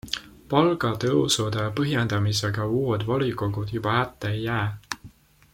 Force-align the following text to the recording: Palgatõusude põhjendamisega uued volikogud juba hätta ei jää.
Palgatõusude 0.53 1.67
põhjendamisega 1.81 2.67
uued 2.79 3.07
volikogud 3.13 3.77
juba 3.77 3.97
hätta 3.99 4.35
ei 4.37 4.45
jää. 4.49 4.69